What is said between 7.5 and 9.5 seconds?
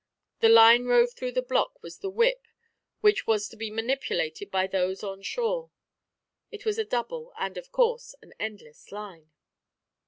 of course, an endless line.